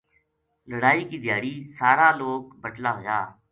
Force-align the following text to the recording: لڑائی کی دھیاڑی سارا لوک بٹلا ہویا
لڑائی 0.71 1.03
کی 1.09 1.17
دھیاڑی 1.23 1.53
سارا 1.77 2.07
لوک 2.19 2.43
بٹلا 2.61 2.91
ہویا 2.97 3.19